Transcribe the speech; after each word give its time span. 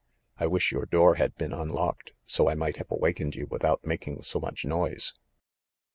I 0.39 0.47
wish 0.47 0.71
your 0.71 0.87
door 0.87 1.13
had 1.21 1.35
been 1.35 1.53
unlocked, 1.53 2.13
so 2.25 2.49
I 2.49 2.55
might 2.55 2.77
have 2.77 2.89
awakened 2.89 3.35
you 3.35 3.45
without 3.45 3.85
making 3.85 4.23
so 4.23 4.39
much 4.39 4.65
noise." 4.65 5.13